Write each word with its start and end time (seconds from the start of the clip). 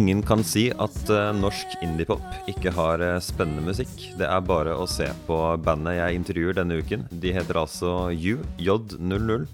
Ingen 0.00 0.22
kan 0.22 0.44
si 0.46 0.68
at 0.70 1.10
eh, 1.10 1.32
norsk 1.34 1.74
indiepop 1.82 2.22
ikke 2.50 2.70
har 2.76 3.02
eh, 3.02 3.18
spennende 3.22 3.64
musikk. 3.66 3.90
Det 4.18 4.28
er 4.28 4.46
bare 4.46 4.76
å 4.78 4.86
se 4.88 5.08
på 5.26 5.36
bandet 5.64 5.98
jeg 5.98 6.20
intervjuer 6.20 6.56
denne 6.60 6.78
uken. 6.78 7.04
De 7.10 7.34
heter 7.34 7.58
altså 7.58 7.92
U, 8.14 8.38
J00. 8.62 9.48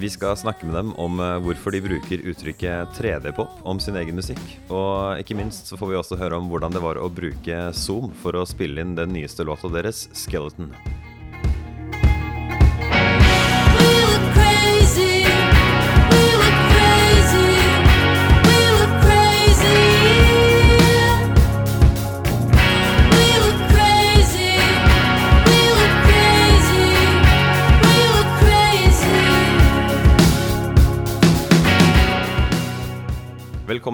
Vi 0.00 0.10
skal 0.10 0.34
snakke 0.40 0.66
med 0.66 0.78
dem 0.80 0.94
om 0.98 1.20
eh, 1.20 1.36
hvorfor 1.44 1.76
de 1.76 1.84
bruker 1.84 2.24
uttrykket 2.32 2.96
3D-pop 2.96 3.60
om 3.68 3.80
sin 3.80 4.00
egen 4.00 4.16
musikk. 4.16 4.42
Og 4.72 5.20
ikke 5.20 5.36
minst 5.38 5.68
så 5.68 5.78
får 5.78 5.92
vi 5.92 6.00
også 6.00 6.18
høre 6.18 6.40
om 6.40 6.48
hvordan 6.48 6.74
det 6.74 6.82
var 6.82 6.98
å 6.98 7.12
bruke 7.12 7.66
Zoom 7.76 8.08
for 8.24 8.40
å 8.40 8.48
spille 8.48 8.80
inn 8.80 8.96
den 8.96 9.12
nyeste 9.14 9.44
låta 9.44 9.68
deres, 9.68 10.08
'Skeleton'. 10.16 10.72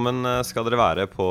Velkommen 0.01 0.25
eh, 0.25 0.41
skal 0.49 0.65
dere 0.65 0.79
være 0.81 1.05
på 1.13 1.25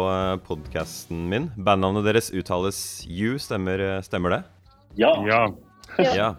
podkasten 0.45 1.23
min. 1.31 1.47
Bandnavnet 1.57 2.05
deres 2.05 2.27
uttales 2.29 3.01
You, 3.09 3.41
stemmer, 3.41 3.81
eh, 3.81 3.97
stemmer 4.05 4.29
det? 4.35 4.43
Ja. 5.01 5.09
Ja. 5.25 5.49
Ja. 5.97 6.37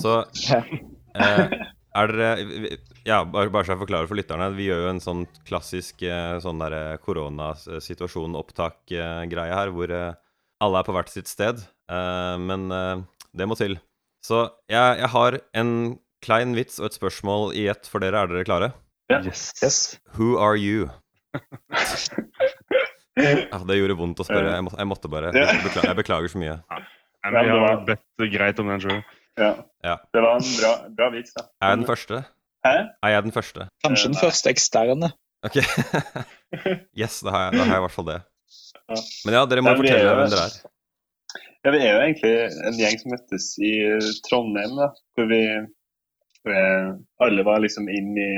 Så 0.00 0.24
eh, 0.40 1.52
er 2.00 2.08
dere 2.16 2.80
Ja, 3.04 3.28
bare, 3.28 3.52
bare 3.52 3.68
så 3.68 3.74
jeg 3.74 3.82
forklarer 3.84 4.08
for 4.08 4.16
lytterne. 4.16 4.48
Vi 4.56 4.70
gjør 4.70 4.86
jo 4.86 4.92
en 4.94 5.04
sånn 5.04 5.28
klassisk 5.44 6.00
eh, 6.00 6.40
sånn 6.40 6.56
derre 6.64 6.96
koronasituasjon-opptak-greie 7.04 9.52
her, 9.60 9.68
hvor 9.76 9.92
eh, 9.92 10.16
alle 10.64 10.80
er 10.80 10.88
på 10.88 10.96
hvert 10.96 11.12
sitt 11.12 11.28
sted. 11.28 11.60
Eh, 11.92 12.40
men 12.40 12.72
eh, 12.72 13.04
det 13.36 13.44
må 13.52 13.60
til. 13.60 13.76
Så 14.24 14.48
jeg, 14.72 15.04
jeg 15.04 15.12
har 15.12 15.44
en 15.52 16.00
klein 16.24 16.56
vits 16.56 16.80
og 16.80 16.88
et 16.88 16.96
spørsmål 16.96 17.52
i 17.52 17.68
ett 17.68 17.84
for 17.84 18.00
dere. 18.00 18.24
Er 18.24 18.32
dere 18.32 18.48
klare? 18.48 18.72
Yes. 19.12 20.00
Who 20.16 20.40
are 20.40 20.56
you? 20.56 20.88
Ja, 23.16 23.58
det 23.64 23.78
gjorde 23.78 23.94
vondt 23.96 24.18
å 24.20 24.26
spørre. 24.28 24.50
Jeg, 24.52 24.64
må, 24.66 24.70
jeg 24.76 24.88
måtte 24.90 25.08
bare. 25.08 25.30
Jeg 25.32 25.60
beklager, 25.64 25.88
jeg 25.88 25.98
beklager 26.02 26.32
så 26.32 26.40
mye. 26.40 26.56
Ja. 26.60 26.80
men 27.32 27.48
jeg 27.48 27.60
har 27.62 27.78
bedt 27.88 28.24
greit 28.34 28.60
om 28.60 28.68
den 28.68 28.82
sjøl. 28.84 28.98
ja. 29.40 29.52
Ja. 29.86 29.94
Det 30.12 30.22
var 30.24 30.40
en 30.40 30.48
bra, 30.58 30.72
bra 30.98 31.08
vits, 31.14 31.32
da. 31.36 31.46
Er 31.62 31.72
jeg 31.72 31.80
den 31.80 31.88
første? 31.88 32.20
Hæ? 32.66 32.72
Er 33.06 33.12
jeg 33.14 33.24
den 33.28 33.34
første? 33.36 33.68
Kanskje 33.86 34.10
den 34.10 34.18
første 34.20 34.50
eksterne. 34.50 35.10
Ok. 35.46 35.58
yes, 37.00 37.20
da 37.22 37.32
har, 37.32 37.44
jeg, 37.46 37.56
da 37.56 37.66
har 37.68 37.76
jeg 37.76 37.82
i 37.82 37.84
hvert 37.86 37.94
fall 37.94 38.08
det. 38.10 38.18
Men 39.26 39.36
ja, 39.38 39.44
dere 39.48 39.62
må 39.64 39.72
Nei, 39.72 39.78
fortelle 39.80 40.16
hvem 40.18 40.32
dere 40.34 40.46
er. 40.48 40.58
Ja, 41.66 41.72
vi 41.74 41.80
er 41.82 41.88
jo 41.88 42.02
egentlig 42.04 42.34
en 42.68 42.78
gjeng 42.78 43.00
som 43.00 43.14
møttes 43.14 43.48
i 43.62 43.72
Trondheim, 44.28 44.76
da. 44.78 44.90
Hvor 45.16 45.30
vi, 45.30 45.42
vi 46.46 46.60
alle 47.26 47.46
var 47.46 47.62
liksom 47.64 47.88
inn 47.90 48.12
i 48.18 48.30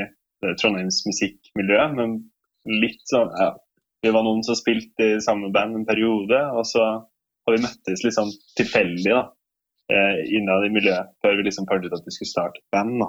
Trondheims 0.60 1.02
musikkmiljø, 1.08 1.80
men 1.98 2.18
litt 2.66 3.04
sånn 3.10 3.30
ja. 3.38 3.54
Vi 4.02 4.12
var 4.14 4.22
noen 4.22 4.44
som 4.46 4.54
spilte 4.54 5.06
i 5.16 5.22
samme 5.22 5.50
band 5.54 5.74
en 5.74 5.86
periode, 5.88 6.38
og 6.54 6.62
så 6.68 6.84
har 6.86 7.54
vi 7.56 7.64
møttes 7.64 8.04
litt 8.04 8.14
sånn 8.14 8.30
tilfeldig 8.58 9.10
da, 9.10 9.24
eh, 9.90 10.20
innad 10.38 10.68
i 10.68 10.70
miljøet, 10.70 11.16
før 11.24 11.34
vi 11.38 11.48
liksom 11.48 11.66
fant 11.66 11.82
ut 11.82 11.96
at 11.96 12.06
vi 12.06 12.14
skulle 12.14 12.30
starte 12.30 12.62
et 12.62 12.68
band. 12.76 13.00
da. 13.02 13.08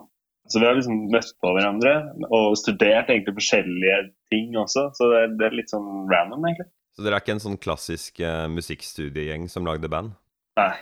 Så 0.50 0.58
vi 0.58 0.66
har 0.66 0.74
liksom 0.74 1.04
møtt 1.14 1.36
på 1.38 1.52
hverandre 1.54 1.94
og 2.34 2.58
studert 2.58 3.12
egentlig 3.12 3.36
forskjellige 3.38 4.00
ting 4.34 4.56
også, 4.58 4.88
så 4.98 5.12
det, 5.14 5.24
det 5.38 5.46
er 5.46 5.58
litt 5.60 5.70
sånn 5.70 6.10
random, 6.10 6.48
egentlig. 6.50 6.72
Så 6.98 7.06
dere 7.06 7.20
er 7.20 7.24
ikke 7.24 7.36
en 7.38 7.44
sånn 7.44 7.60
klassisk 7.62 8.18
uh, 8.26 8.48
musikkstudiegjeng 8.52 9.46
som 9.52 9.68
lagde 9.70 9.92
band? 9.94 10.16
Nei, 10.58 10.74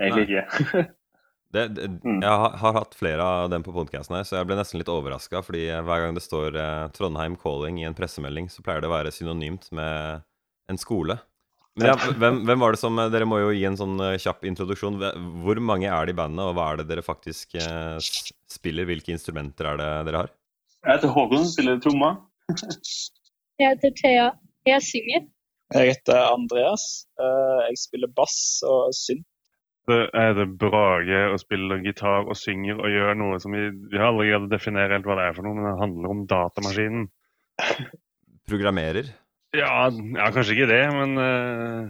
egentlig 0.00 0.24
ikke. 0.30 0.86
Det, 1.54 1.62
det, 1.72 1.86
Mm. 2.04 2.18
Jeg 2.20 2.28
har, 2.42 2.56
har 2.60 2.74
hatt 2.76 2.94
flere 2.98 3.24
av 3.24 3.48
dem 3.50 3.62
på 3.64 3.72
podkasten 3.72 4.18
her, 4.18 4.24
så 4.28 4.36
jeg 4.36 4.48
ble 4.50 4.58
nesten 4.58 4.80
litt 4.82 4.90
overraska. 4.92 5.40
Fordi 5.44 5.64
hver 5.70 6.02
gang 6.04 6.16
det 6.18 6.24
står 6.24 6.56
eh, 6.60 6.88
Trondheim 6.96 7.38
Calling 7.40 7.80
i 7.80 7.86
en 7.88 7.96
pressemelding, 7.96 8.50
så 8.52 8.64
pleier 8.64 8.84
det 8.84 8.90
å 8.90 8.94
være 8.96 9.12
synonymt 9.14 9.70
med 9.72 10.24
en 10.68 10.80
skole. 10.80 11.16
Men 11.78 11.92
ja, 11.92 11.94
hvem, 12.18 12.40
hvem 12.48 12.58
var 12.58 12.74
det 12.74 12.80
som 12.80 12.96
Dere 12.98 13.26
må 13.28 13.38
jo 13.38 13.52
gi 13.54 13.62
en 13.68 13.76
sånn 13.78 14.00
eh, 14.02 14.16
kjapp 14.20 14.44
introduksjon. 14.50 14.98
Hvor 15.44 15.60
mange 15.62 15.86
er 15.88 16.08
det 16.08 16.16
i 16.16 16.18
bandet, 16.18 16.42
og 16.50 16.56
hva 16.58 16.72
er 16.72 16.80
det 16.82 16.88
dere 16.90 17.04
faktisk 17.06 17.54
eh, 17.60 17.96
spiller? 18.50 18.88
Hvilke 18.88 19.14
instrumenter 19.14 19.72
er 19.72 19.80
det 19.80 19.88
dere 20.10 20.24
har? 20.24 20.32
Jeg 20.84 20.96
heter 20.98 21.14
Håkon, 21.14 21.46
spiller 21.48 21.80
tromma. 21.82 22.12
Jeg 22.50 23.72
heter 23.72 23.94
Thea. 24.02 24.28
Jeg 24.68 24.84
synger. 24.84 25.26
Jeg 25.74 25.92
heter 25.94 26.18
Andreas. 26.32 26.84
Eh, 27.20 27.64
Jeg 27.70 27.80
spiller 27.86 28.10
bass 28.16 28.38
og 28.66 28.92
synt. 28.96 29.27
Er 29.88 30.34
det 30.36 30.46
Brage 30.60 31.20
og 31.32 31.38
spiller 31.40 31.80
gitar 31.84 32.28
og 32.28 32.36
synger 32.38 32.80
og 32.82 32.92
gjør 32.92 33.16
noe 33.20 33.38
som 33.42 33.54
vi, 33.56 33.68
vi 33.90 34.00
har 34.00 34.10
aldri 34.10 34.28
greid 34.30 34.48
å 34.48 34.50
definere 34.50 34.96
helt 34.96 35.08
hva 35.08 35.16
det 35.18 35.28
er 35.28 35.38
for 35.38 35.46
noe, 35.46 35.56
men 35.56 35.68
det 35.68 35.78
handler 35.80 36.12
om 36.12 36.26
datamaskinen. 36.30 37.06
Programmerer? 38.48 39.08
Ja, 39.56 39.88
ja 39.88 40.28
kanskje 40.34 40.58
ikke 40.58 40.68
det, 40.70 40.82
men 40.92 41.16
uh, 41.16 41.88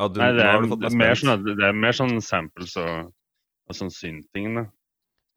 Ja, 0.00 0.08
du, 0.08 0.20
Nei, 0.22 0.30
det 0.38 0.46
er, 0.46 0.68
det 0.70 0.90
er, 0.90 0.98
mer, 1.02 1.18
sånn, 1.18 1.48
det 1.48 1.66
er 1.66 1.76
mer 1.76 1.96
sånn 1.96 2.16
samples 2.24 2.76
og, 2.80 3.10
og 3.68 3.76
sånn 3.76 3.92
synt-ting. 3.94 4.54
da. 4.60 4.64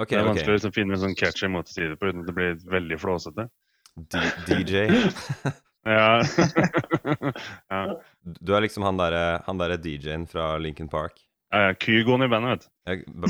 Okay, 0.01 0.17
det 0.17 0.22
er 0.22 0.29
vanskelig 0.29 0.53
å 0.53 0.57
liksom 0.59 0.78
finne 0.78 0.97
en 0.97 1.03
sånn 1.03 1.17
catchy 1.17 1.50
måte 1.51 1.73
å 1.73 1.75
si 1.75 1.85
det 1.85 2.00
på 2.01 2.09
uten 2.09 2.23
at 2.23 2.29
det 2.29 2.38
blir 2.38 2.57
veldig 2.72 3.01
flåsete. 3.01 3.50
D 3.94 4.25
DJ. 4.50 4.88
Ja. 5.83 6.23
ja. 7.69 8.01
Du 8.23 8.56
er 8.56 8.63
liksom 8.63 8.85
han 8.88 9.00
derre 9.00 9.44
der 9.44 9.78
DJ-en 9.83 10.25
fra 10.28 10.57
Lincoln 10.57 10.88
Park. 10.88 11.19
Ja, 11.53 11.62
ja. 11.69 11.74
Kygoen 11.80 12.25
i 12.25 12.30
bandet, 12.31 12.66
vet 12.90 13.06
du. 13.06 13.30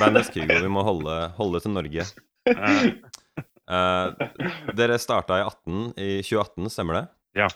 Bandets, 0.00 0.30
Kygo. 0.34 0.58
Vi 0.66 0.70
må 0.72 0.82
holde, 0.86 1.16
holde 1.38 1.62
til 1.64 1.72
Norge. 1.76 2.04
Ja. 2.50 2.74
Eh, 3.70 4.28
dere 4.74 4.96
starta 4.98 5.36
i 5.38 5.44
18, 5.46 5.92
i 6.02 6.08
2018, 6.26 6.70
stemmer 6.74 6.96
det? 6.98 7.02
Ja. 7.38 7.46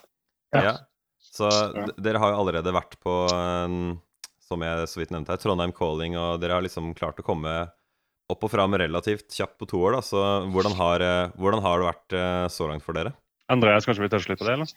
ja. 0.54 0.74
Så 1.18 1.48
d- 1.74 1.96
dere 2.04 2.20
har 2.22 2.30
jo 2.30 2.42
allerede 2.44 2.70
vært 2.76 2.94
på, 3.02 3.14
um, 3.34 3.96
som 4.44 4.62
jeg 4.62 4.86
så 4.92 5.00
vidt 5.00 5.10
nevnte 5.10 5.34
her, 5.34 5.40
Trondheim 5.42 5.72
Calling, 5.74 6.14
og 6.20 6.38
dere 6.42 6.54
har 6.60 6.62
liksom 6.62 6.92
klart 6.94 7.18
å 7.18 7.26
komme 7.26 7.56
opp 8.30 8.46
og 8.46 8.52
fram 8.52 8.76
relativt 8.78 9.34
kjapt 9.34 9.58
på 9.60 9.66
to 9.72 9.82
år, 9.88 9.98
da. 9.98 10.04
Så 10.06 10.22
hvordan 10.54 10.76
har, 10.78 11.02
eh, 11.02 11.34
hvordan 11.34 11.64
har 11.66 11.82
det 11.82 11.90
vært 11.90 12.16
eh, 12.20 12.46
så 12.54 12.70
langt 12.70 12.86
for 12.86 12.94
dere? 12.96 13.10
Andreas, 13.52 13.84
kanskje 13.84 14.06
vi 14.06 14.12
tar 14.14 14.22
litt 14.30 14.40
på 14.40 14.46
det, 14.46 14.54
eller? 14.60 14.70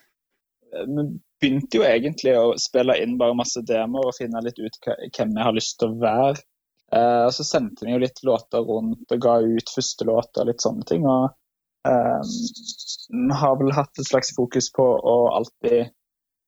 Eh, 0.73 0.85
Vi 0.87 1.07
begynte 1.41 1.77
jo 1.79 1.85
egentlig 1.85 2.35
å 2.37 2.53
spille 2.59 2.97
inn 3.03 3.17
bare 3.19 3.37
masse 3.37 3.61
demoer 3.61 4.09
og 4.09 4.17
finne 4.17 4.41
litt 4.45 4.59
ut 4.59 4.79
hvem 4.87 5.35
vi 5.35 5.43
har 5.45 5.55
lyst 5.55 5.77
til 5.79 5.93
å 5.93 5.99
være. 6.01 6.39
Eh, 6.91 7.25
og 7.27 7.33
Så 7.35 7.45
sendte 7.47 7.85
vi 7.85 7.93
jo 7.93 8.01
litt 8.01 8.23
låter 8.23 8.63
rundt 8.63 9.11
og 9.11 9.21
ga 9.21 9.39
ut 9.43 9.75
første 9.75 10.07
låter 10.07 10.43
og 10.43 10.51
litt 10.51 10.63
sånne 10.63 10.87
ting. 10.87 11.05
og 11.05 11.29
eh, 11.87 12.21
Vi 13.11 13.39
har 13.41 13.59
vel 13.59 13.75
hatt 13.75 13.99
et 13.99 14.09
slags 14.09 14.33
fokus 14.35 14.71
på 14.75 14.87
å 14.87 15.17
alltid 15.35 15.93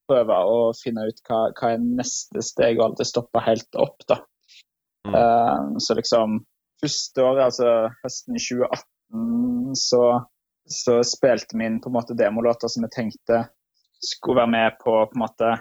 prøve 0.09 0.35
å 0.49 0.59
finne 0.73 1.05
ut 1.05 1.19
hva, 1.27 1.49
hva 1.53 1.73
er 1.75 1.83
neste 1.83 2.41
steg, 2.41 2.79
og 2.79 2.89
alltid 2.89 3.11
stoppe 3.11 3.43
helt 3.45 3.77
opp. 3.77 3.99
da. 4.09 4.23
Mm. 5.07 5.15
Eh, 5.15 5.77
så 5.85 5.95
liksom 5.99 6.39
første 6.81 7.25
året, 7.25 7.43
altså 7.51 7.69
høsten 8.01 8.39
2018, 8.39 9.75
så, 9.77 10.03
så 10.65 10.99
spilte 11.05 11.57
vi 11.57 11.67
inn 11.67 11.79
på 11.83 11.91
en 11.91 11.97
måte 11.99 12.17
demolåter 12.17 12.71
som 12.71 12.85
vi 12.85 12.91
tenkte 12.95 13.43
skulle 14.03 14.41
være 14.41 14.51
med 14.53 14.77
på 14.83 14.93
på 15.09 15.15
en 15.17 15.23
måte 15.25 15.51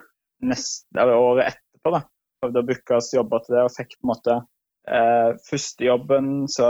neste, 0.47 1.05
året 1.05 1.53
etterpå. 1.55 1.93
da. 1.97 2.03
Prøvde 2.43 2.63
å 2.63 2.67
booke 2.69 2.97
oss 3.01 3.13
jobber 3.15 3.43
til 3.45 3.57
det, 3.57 3.65
og 3.67 3.75
fikk 3.75 3.97
på 3.99 4.05
en 4.07 4.13
måte 4.13 4.35
eh, 4.89 5.31
første 5.49 5.85
jobben 5.89 6.29
så 6.49 6.69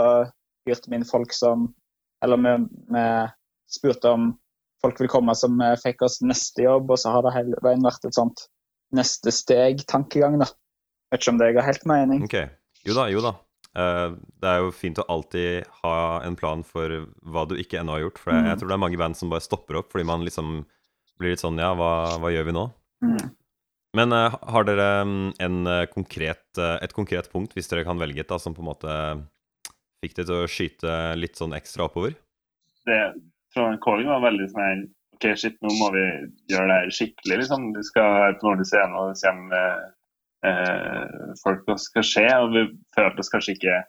hyrte 0.69 0.89
vi 0.91 0.97
inn 0.97 1.05
folk 1.09 1.33
som 1.37 1.75
Eller 2.25 2.37
vi, 2.43 2.53
vi 2.91 3.03
spurte 3.71 4.11
om 4.11 4.31
folk 4.83 4.99
vil 5.01 5.11
komme 5.13 5.35
som 5.39 5.61
fikk 5.83 6.03
oss 6.03 6.17
neste 6.23 6.65
jobb, 6.65 6.91
og 6.91 6.99
så 6.99 7.13
har 7.15 7.23
det 7.23 7.35
hele 7.37 7.61
veien 7.63 7.85
vært 7.85 8.09
et 8.09 8.15
sånt 8.17 8.47
neste 8.95 9.31
steg-tankegang. 9.31 10.39
da. 10.41 10.49
Vet 11.13 11.21
ikke 11.23 11.31
om 11.35 11.39
det 11.39 11.53
ga 11.55 11.63
helt 11.67 11.85
mening. 11.87 12.25
Ok. 12.27 12.35
Jo 12.89 12.95
da, 12.97 13.05
jo 13.13 13.21
da. 13.23 13.33
Eh, 13.79 14.17
det 14.43 14.51
er 14.51 14.59
jo 14.65 14.73
fint 14.75 14.99
å 14.99 15.07
alltid 15.15 15.67
ha 15.85 15.95
en 16.27 16.35
plan 16.39 16.65
for 16.67 16.89
hva 17.23 17.45
du 17.47 17.55
ikke 17.61 17.79
ennå 17.83 17.95
har 17.99 18.07
gjort. 18.07 18.19
For 18.19 18.33
jeg, 18.33 18.45
jeg 18.49 18.55
Mm. 18.57 18.59
tror 18.61 18.69
det 18.69 18.77
er 18.79 18.85
mange 18.87 18.99
band 18.99 19.17
som 19.17 19.31
bare 19.31 19.47
stopper 19.47 19.79
opp 19.79 19.93
fordi 19.93 20.07
man 20.07 20.25
liksom 20.27 20.65
blir 21.21 21.35
litt 21.35 21.43
sånn 21.43 21.59
Ja, 21.61 21.73
hva, 21.79 22.19
hva 22.23 22.33
gjør 22.33 22.49
vi 22.49 22.57
nå? 22.57 22.65
Mm. 23.05 23.31
Men 23.97 24.13
eh, 24.13 24.37
har 24.53 24.69
dere 24.69 24.89
mm, 25.09 25.31
en 25.45 25.59
eh, 25.67 25.87
konkret, 25.91 26.45
eh, 26.61 26.77
et 26.85 26.95
konkret 26.95 27.31
punkt, 27.33 27.57
hvis 27.57 27.71
dere 27.71 27.87
kan 27.89 28.01
velge 28.01 28.23
et, 28.23 28.31
da, 28.31 28.39
som 28.43 28.55
på 28.57 28.63
en 28.63 28.71
måte 28.71 28.95
fikk 30.05 30.19
det 30.19 30.29
til 30.29 30.45
å 30.45 30.51
skyte 30.51 30.97
litt 31.19 31.41
sånn 31.41 31.57
ekstra 31.57 31.89
oppover? 31.89 32.15
Det, 32.87 33.01
Trondheim 33.55 33.81
Calling 33.85 34.11
var 34.11 34.25
veldig 34.27 34.49
sånn 34.53 34.87
OK, 35.19 35.33
shit, 35.35 35.57
nå 35.65 35.73
må 35.81 35.89
vi 35.97 36.05
gjøre 36.53 36.69
det 36.71 36.75
her 36.77 36.93
skikkelig, 36.95 37.39
liksom. 37.41 37.71
Vi 37.75 37.83
skal 37.89 38.13
være 38.15 38.37
på 38.39 38.47
Nordic 38.47 38.69
Scene, 38.71 38.95
og 38.95 39.09
det 39.11 39.23
kommer 39.25 39.65
eh, 40.47 41.33
folk 41.43 41.73
skal 41.83 42.07
skje. 42.07 42.27
Og 42.45 42.53
vi 42.55 42.63
følte 42.95 43.25
oss 43.25 43.33
kanskje 43.33 43.57
ikke 43.57 43.81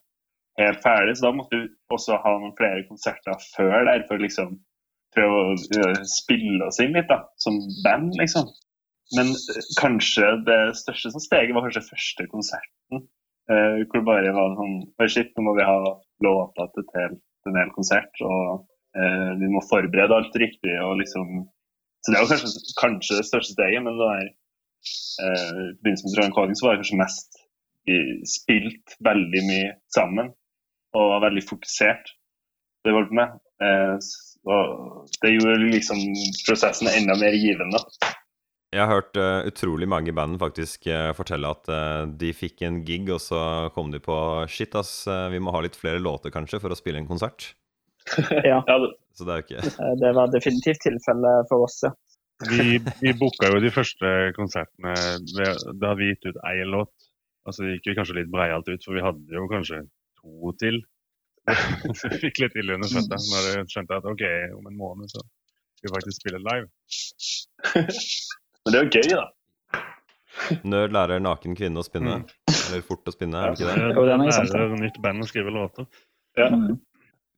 helt 0.57 0.81
ferdig, 0.81 1.13
så 1.19 1.27
da 1.27 1.35
måtte 1.37 1.59
vi 1.59 1.69
også 1.93 2.17
ha 2.23 2.33
noen 2.39 2.55
flere 2.57 2.81
konserter 2.87 3.37
før 3.53 3.85
der 3.91 4.07
for 4.09 4.21
liksom 4.21 4.57
prøve 5.19 5.43
å 5.43 5.53
eh, 5.59 6.01
spille 6.07 6.65
oss 6.71 6.79
inn 6.83 6.95
litt, 6.95 7.11
da, 7.11 7.21
som 7.43 7.59
band, 7.85 8.15
liksom. 8.19 8.49
Men 9.17 9.31
eh, 9.35 9.69
kanskje 9.79 10.33
det 10.47 10.59
største 10.79 11.13
som 11.13 11.23
steget 11.23 11.55
var 11.55 11.65
kanskje 11.67 11.87
første 11.91 12.27
konserten. 12.31 13.07
eh, 13.49 13.79
hvor 13.89 13.99
det 13.99 14.07
bare 14.07 14.33
var 14.35 14.57
sånn 14.57 14.75
Oi, 15.01 15.07
shit, 15.09 15.31
nå 15.35 15.45
må 15.47 15.55
vi 15.57 15.65
ha 15.67 15.77
låta 16.25 16.67
til 16.75 16.85
en 17.49 17.57
hel 17.57 17.71
konsert. 17.75 18.21
Og 18.21 18.65
eh, 18.97 19.31
vi 19.41 19.49
må 19.53 19.63
forberede 19.65 20.15
alt 20.15 20.35
riktig. 20.37 20.75
og 20.83 20.99
liksom 21.01 21.47
Så 22.05 22.13
det 22.13 22.21
var 22.21 22.29
kanskje, 22.31 22.53
kanskje 22.79 23.19
det 23.19 23.27
største 23.27 23.55
steget, 23.57 23.83
men 23.83 23.97
det 23.97 24.05
der 24.05 24.27
eh, 25.25 25.61
i 25.65 25.73
forbindelse 25.79 26.05
med 26.05 26.15
Drøyen 26.15 26.35
Kongen 26.37 26.59
så 26.59 26.67
var 26.67 26.77
det 26.77 26.83
kanskje 26.83 27.03
mest 27.03 27.45
vi 27.89 27.97
spilt 28.29 28.95
veldig 29.01 29.41
mye 29.49 29.73
sammen. 29.95 30.33
Og 30.93 31.11
var 31.15 31.25
veldig 31.27 31.45
fokusert. 31.49 32.13
Det 32.85 32.93
holdt 32.95 33.13
med. 33.17 33.39
Eh, 33.65 33.95
det 34.45 35.33
gjorde 35.35 35.69
liksom 35.73 35.99
prosessen 36.47 36.89
enda 36.91 37.17
mer 37.19 37.35
givende. 37.35 37.81
Jeg 38.69 38.85
har 38.85 38.99
hørt 38.99 39.17
uh, 39.17 39.41
utrolig 39.49 39.87
mange 39.89 40.11
i 40.11 40.15
bandet 40.15 40.41
faktisk 40.41 40.85
uh, 40.93 41.09
fortelle 41.17 41.49
at 41.49 41.69
uh, 41.73 42.05
de 42.21 42.29
fikk 42.37 42.61
en 42.67 42.83
gig, 42.85 43.07
og 43.09 43.17
så 43.23 43.39
kom 43.73 43.89
de 43.89 44.01
på 44.03 44.15
Shit, 44.51 44.77
ass, 44.77 45.07
vi 45.33 45.41
må 45.41 45.53
ha 45.55 45.63
litt 45.65 45.77
flere 45.79 46.01
låter 46.01 46.33
kanskje 46.33 46.61
for 46.61 46.73
å 46.73 46.77
spille 46.77 47.01
en 47.01 47.09
konsert. 47.09 47.53
Ja, 48.45 48.61
Så 49.13 49.25
det 49.27 49.33
er 49.33 49.41
jo 49.41 49.45
ikke 49.45 49.89
det 50.01 50.11
var 50.17 50.29
definitivt 50.33 50.79
tilfellet 50.85 51.49
for 51.49 51.65
oss, 51.65 51.81
ja. 51.85 51.91
Vi, 52.47 52.77
vi 53.01 53.11
booka 53.19 53.49
jo 53.51 53.59
de 53.59 53.67
første 53.75 54.09
konsertene 54.37 54.93
Da 55.35 55.89
hadde 55.89 55.97
vi 55.99 56.07
gitt 56.13 56.29
ut 56.29 56.37
én 56.47 56.69
låt. 56.71 56.93
Altså 57.43 57.65
det 57.65 57.73
gikk 57.73 57.89
jo 57.89 57.95
kanskje 57.97 58.15
litt 58.21 58.31
breialt 58.31 58.69
ut, 58.69 58.85
for 58.85 58.95
vi 58.95 59.03
hadde 59.03 59.35
jo 59.35 59.49
kanskje 59.51 59.81
to 60.21 60.53
til. 60.61 60.79
Så 61.97 62.11
fikk 62.23 62.41
litt 62.43 62.57
ille 62.59 62.77
under 62.77 62.91
føttene 62.91 63.19
når 63.33 63.47
jeg 63.49 63.67
skjønte 63.73 63.99
at 63.99 64.07
OK, 64.09 64.25
om 64.57 64.69
en 64.71 64.79
måned 64.79 65.11
så 65.11 65.23
skal 65.79 65.87
vi 65.87 65.95
faktisk 65.95 66.21
spille 66.21 66.41
live. 66.43 66.67
men 68.65 68.73
det 68.73 68.79
er 68.79 68.85
jo 68.85 68.91
gøy, 68.99 69.13
da. 69.15 69.25
Nerd 70.67 70.93
lærer 70.95 71.21
naken 71.23 71.55
kvinne 71.57 71.81
å 71.81 71.85
spinne. 71.85 72.21
Eller 72.51 72.83
fort 72.85 73.07
å 73.09 73.15
spinne, 73.15 73.39
er 73.39 73.53
det 73.53 73.59
ikke 73.59 73.73
det? 73.73 73.89
Jo, 73.95 74.05
den 74.07 74.23
er 74.23 74.35
sant, 74.35 74.53
Lærer 74.55 74.79
nytt 74.79 74.99
band 75.03 75.25
å 75.25 75.27
skrive 75.27 75.53
låter. 75.55 75.87
Ja. 76.39 76.51
Mm. 76.53 76.77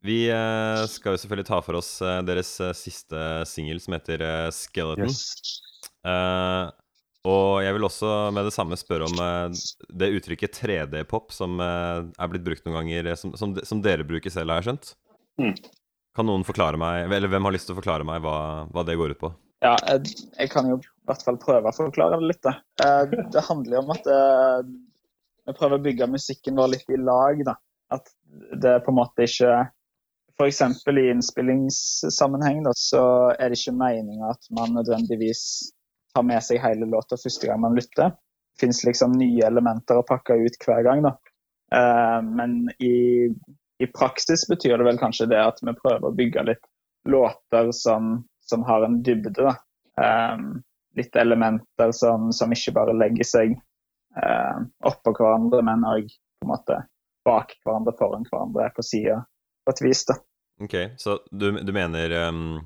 Vi 0.01 0.23
eh, 0.33 0.83
skal 0.89 1.13
jo 1.13 1.21
selvfølgelig 1.21 1.47
ta 1.51 1.59
for 1.61 1.77
oss 1.77 1.91
eh, 2.01 2.19
deres 2.25 2.55
eh, 2.63 2.73
siste 2.77 3.19
singel, 3.49 3.77
som 3.83 3.93
heter 3.93 4.23
'Skeleton'. 4.49 5.13
Eh, 6.09 6.71
og 7.27 7.61
jeg 7.61 7.75
vil 7.75 7.85
også 7.85 8.11
med 8.33 8.47
det 8.47 8.53
samme 8.55 8.77
spørre 8.79 9.05
om 9.05 9.19
eh, 9.21 9.59
det 10.01 10.09
uttrykket 10.17 10.57
3D-pop 10.57 11.33
som 11.35 11.59
eh, 11.61 12.07
er 12.17 12.31
blitt 12.31 12.45
brukt 12.45 12.65
noen 12.65 12.79
ganger, 12.79 13.11
eh, 13.11 13.19
som, 13.19 13.35
som, 13.37 13.53
som 13.67 13.83
dere 13.85 14.07
bruker 14.07 14.33
selv, 14.33 14.49
har 14.49 14.61
jeg 14.61 14.71
skjønt. 14.71 14.93
Mm. 15.41 15.53
Kan 16.17 16.27
noen 16.27 16.45
forklare 16.47 16.79
meg, 16.81 17.05
eller 17.13 17.29
hvem 17.31 17.45
har 17.45 17.53
lyst 17.53 17.69
til 17.69 17.75
å 17.75 17.79
forklare 17.79 18.07
meg 18.07 18.23
hva, 18.25 18.37
hva 18.73 18.83
det 18.87 18.97
går 18.97 19.13
ut 19.13 19.21
på? 19.21 19.31
Ja, 19.61 19.75
jeg, 19.85 20.15
jeg 20.33 20.49
kan 20.49 20.71
jo 20.71 20.79
i 20.81 20.87
hvert 21.11 21.21
fall 21.27 21.37
prøve 21.41 21.69
å 21.69 21.77
forklare 21.77 22.17
det 22.17 22.31
litt. 22.31 22.47
Da. 22.47 22.55
Det 23.05 23.43
handler 23.45 23.77
jo 23.77 23.83
om 23.83 23.91
at 23.93 24.07
vi 25.45 25.53
prøver 25.53 25.77
å 25.77 25.83
bygge 25.85 26.09
musikken 26.09 26.57
vår 26.57 26.71
litt 26.73 26.89
i 26.89 26.97
lag. 26.97 27.43
Da. 27.45 27.53
At 27.93 28.09
det 28.57 28.79
på 28.81 28.89
en 28.89 28.97
måte 28.97 29.27
ikke 29.29 29.53
F.eks. 30.41 30.63
i 30.89 31.05
innspillingssammenheng 31.11 32.63
da, 32.65 32.73
så 32.77 33.03
er 33.35 33.51
det 33.51 33.59
ikke 33.59 33.77
meninga 33.77 34.31
at 34.33 34.49
man 34.57 34.73
nødvendigvis 34.79 35.43
tar 36.13 36.25
med 36.27 36.43
seg 36.43 36.61
hele 36.63 36.87
låta 36.89 37.17
første 37.19 37.47
gang 37.47 37.61
man 37.63 37.77
lytter. 37.77 38.13
Det 38.51 38.65
fins 38.65 38.83
liksom 38.85 39.15
nye 39.17 39.45
elementer 39.47 39.99
å 39.99 40.05
pakke 40.07 40.37
ut 40.41 40.57
hver 40.65 40.83
gang. 40.87 41.05
Da. 41.07 41.15
Uh, 41.71 42.19
Men 42.25 42.57
i, 42.83 43.29
i 43.79 43.87
praksis 43.91 44.47
betyr 44.49 44.77
det 44.77 44.89
vel 44.89 44.99
kanskje 45.01 45.29
det 45.31 45.39
at 45.41 45.61
vi 45.63 45.75
prøver 45.79 46.09
å 46.09 46.15
bygge 46.15 46.45
litt 46.51 46.67
låter 47.09 47.71
som, 47.75 48.19
som 48.45 48.63
har 48.67 48.85
en 48.85 48.99
dybde. 49.03 49.33
Da. 49.39 49.55
Um, 50.01 50.61
litt 50.95 51.15
elementer 51.15 51.91
som, 51.95 52.31
som 52.35 52.51
ikke 52.51 52.75
bare 52.75 52.95
legger 52.97 53.27
seg 53.27 53.55
uh, 54.19 54.63
oppå 54.87 55.15
hverandre, 55.15 55.63
men 55.65 55.87
òg 55.87 56.11
på 56.11 56.47
en 56.47 56.51
måte 56.51 56.81
bak 57.25 57.53
hverandre, 57.63 57.93
foran 57.99 58.25
hverandre, 58.27 58.69
på 58.75 58.83
sida, 58.83 59.21
på 59.65 59.73
et 59.75 59.83
vis. 59.85 60.03
da. 60.09 60.17
Ok, 60.61 60.75
så 60.97 61.19
du, 61.31 61.51
du 61.57 61.71
mener 61.73 62.11
um, 62.27 62.59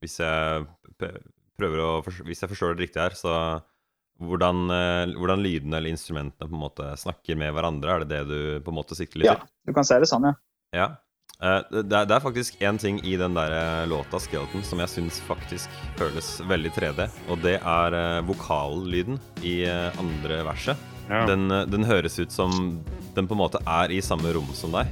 Hvis 0.00 0.16
jeg 0.20 0.64
prøver 1.58 1.82
å 1.82 1.92
Hvis 2.04 2.42
jeg 2.42 2.50
forstår 2.50 2.74
det 2.74 2.86
riktig 2.88 3.02
her, 3.02 3.16
så 3.18 3.34
hvordan, 4.22 4.66
eh, 4.70 5.14
hvordan 5.18 5.42
lydene 5.42 5.78
eller 5.78 5.90
instrumentene 5.90 6.46
på 6.46 6.54
en 6.54 6.62
måte 6.62 6.90
snakker 7.00 7.38
med 7.38 7.54
hverandre, 7.54 7.96
er 7.96 8.04
det 8.04 8.10
det 8.12 8.22
du 8.28 8.60
på 8.64 8.70
en 8.70 8.78
måte 8.78 8.98
sikter 8.98 9.22
litt 9.22 9.30
Ja, 9.32 9.40
du 9.66 9.74
kan 9.74 9.86
si 9.86 9.98
det 9.98 10.10
sånn, 10.10 10.28
ja. 10.30 10.34
Ja. 10.74 10.86
Eh, 11.42 11.60
det, 11.82 11.90
er, 11.90 12.06
det 12.06 12.14
er 12.14 12.22
faktisk 12.22 12.62
én 12.62 12.78
ting 12.78 13.00
i 13.02 13.16
den 13.18 13.34
der 13.34 13.54
eh, 13.58 13.86
låta 13.90 14.20
'Skeleton' 14.22 14.62
som 14.62 14.82
jeg 14.84 14.92
syns 14.92 15.20
faktisk 15.26 15.70
føles 15.98 16.36
veldig 16.46 16.74
3D, 16.78 17.08
og 17.28 17.42
det 17.42 17.58
er 17.58 18.22
vokallyden 18.26 19.18
i 19.42 19.64
andre 19.66 20.44
verset. 20.46 20.90
Ja. 21.10 21.26
Den, 21.28 21.50
den 21.68 21.84
høres 21.84 22.16
ut 22.18 22.32
som 22.32 22.78
den 23.14 23.26
på 23.28 23.34
en 23.34 23.42
måte 23.42 23.60
er 23.66 23.92
i 23.92 24.00
samme 24.00 24.30
rom 24.32 24.48
som 24.56 24.72
deg. 24.72 24.88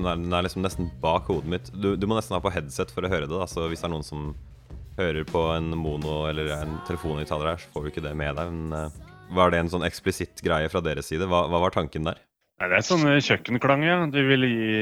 Den, 0.00 0.08
er, 0.08 0.20
den 0.20 0.36
er 0.36 0.46
liksom 0.46 0.64
nesten 0.64 0.88
bak 1.02 1.28
hodet 1.30 1.52
mitt. 1.52 1.68
Du, 1.76 1.92
du 1.96 2.06
må 2.08 2.16
nesten 2.16 2.36
ha 2.36 2.42
på 2.42 2.52
headset 2.54 2.92
for 2.94 3.06
å 3.06 3.12
høre 3.12 3.28
det. 3.28 3.36
da 3.36 3.48
Så 3.50 3.68
hvis 3.70 3.82
det 3.82 3.90
er 3.90 3.94
noen 3.94 4.06
som 4.06 4.32
hører 5.00 5.26
på 5.28 5.42
en 5.54 5.70
mono 5.78 6.24
eller 6.28 6.50
en 6.56 6.78
telefonhøyttaler 6.88 7.52
her, 7.52 7.62
så 7.62 7.72
får 7.74 7.84
du 7.84 7.92
ikke 7.92 8.04
det 8.04 8.16
med 8.18 8.36
deg. 8.38 8.52
Men 8.52 8.90
uh, 8.90 9.12
var 9.36 9.52
det 9.52 9.62
en 9.62 9.72
sånn 9.72 9.86
eksplisitt 9.86 10.42
greie 10.44 10.70
fra 10.72 10.82
deres 10.84 11.10
side? 11.10 11.28
Hva, 11.30 11.46
hva 11.50 11.62
var 11.64 11.74
tanken 11.76 12.08
der? 12.08 12.20
Nei, 12.60 12.68
det 12.68 12.80
er 12.80 12.86
sånn 12.86 13.06
kjøkkenklang, 13.08 13.84
ja. 13.86 13.98
Du 14.12 14.20
vil 14.28 14.48
gi 14.48 14.80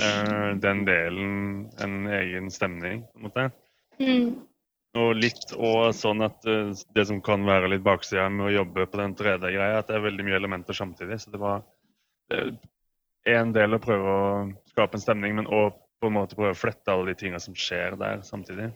uh, 0.00 0.54
den 0.62 0.84
delen 0.88 1.32
en 1.84 1.98
egen 2.20 2.52
stemning, 2.54 3.02
på 3.12 3.20
en 3.20 3.28
måte. 3.28 3.48
Mm. 4.00 4.30
Og 4.98 5.10
litt 5.18 5.52
og 5.54 5.90
sånn 5.94 6.24
at 6.24 6.48
uh, 6.48 6.72
det 6.96 7.08
som 7.10 7.20
kan 7.24 7.44
være 7.48 7.74
litt 7.74 7.84
baksida 7.84 8.28
med 8.32 8.48
å 8.48 8.54
jobbe 8.60 8.88
på 8.88 9.02
den 9.02 9.18
3D-greia, 9.18 9.82
at 9.82 9.90
det 9.90 9.98
er 9.98 10.06
veldig 10.08 10.28
mye 10.28 10.40
elementer 10.40 10.76
samtidig. 10.78 11.20
Så 11.20 11.34
det 11.34 11.42
var 11.42 11.66
én 13.28 13.52
del 13.54 13.76
å 13.76 13.82
prøve 13.82 14.14
å 14.14 14.26
skape 14.72 14.98
en 14.98 15.04
stemning, 15.04 15.36
men 15.38 15.46
òg 15.46 15.76
på 15.98 16.10
en 16.10 16.16
måte 16.16 16.38
prøve 16.38 16.54
å 16.54 16.58
flette 16.58 16.92
alle 16.92 17.10
de 17.10 17.18
tinga 17.18 17.40
som 17.42 17.56
skjer 17.58 17.98
der 18.00 18.22
samtidig. 18.26 18.70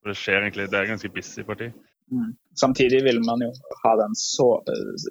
For 0.00 0.12
det 0.12 0.18
skjer 0.20 0.44
egentlig, 0.44 0.68
det 0.72 0.78
er 0.80 0.90
ganske 0.90 1.12
busy 1.12 1.44
parti. 1.46 1.70
Mm. 2.10 2.32
Samtidig 2.58 3.02
vil 3.06 3.20
man 3.26 3.42
jo 3.44 3.50
ha 3.84 3.94
den 4.00 4.14
så, 4.18 4.48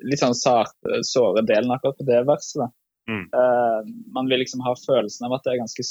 litt 0.08 0.22
sånn 0.22 0.36
sar- 0.36 0.72
såre 1.08 1.44
delen 1.48 1.72
akkurat 1.76 2.00
på 2.00 2.08
det 2.08 2.24
verset. 2.28 2.74
Mm. 3.10 3.26
Uh, 3.34 3.82
man 4.16 4.30
vil 4.32 4.44
liksom 4.44 4.64
ha 4.66 4.76
følelsen 4.78 5.28
av 5.28 5.38
at 5.38 5.46
det 5.46 5.54
er 5.54 5.62
ganske 5.64 5.86